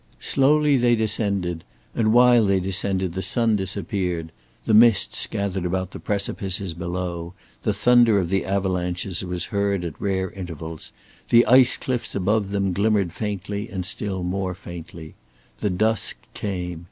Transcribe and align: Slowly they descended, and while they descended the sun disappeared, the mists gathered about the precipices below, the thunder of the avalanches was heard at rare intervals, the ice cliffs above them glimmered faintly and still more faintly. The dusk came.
Slowly 0.19 0.77
they 0.77 0.95
descended, 0.95 1.63
and 1.93 2.11
while 2.11 2.43
they 2.43 2.59
descended 2.59 3.13
the 3.13 3.21
sun 3.21 3.55
disappeared, 3.55 4.31
the 4.65 4.73
mists 4.73 5.27
gathered 5.27 5.63
about 5.63 5.91
the 5.91 5.99
precipices 5.99 6.73
below, 6.73 7.35
the 7.61 7.71
thunder 7.71 8.17
of 8.17 8.29
the 8.29 8.43
avalanches 8.43 9.23
was 9.23 9.45
heard 9.53 9.85
at 9.85 10.01
rare 10.01 10.31
intervals, 10.31 10.91
the 11.29 11.45
ice 11.45 11.77
cliffs 11.77 12.15
above 12.15 12.49
them 12.49 12.73
glimmered 12.73 13.13
faintly 13.13 13.69
and 13.69 13.85
still 13.85 14.23
more 14.23 14.55
faintly. 14.55 15.13
The 15.59 15.69
dusk 15.69 16.17
came. 16.33 16.79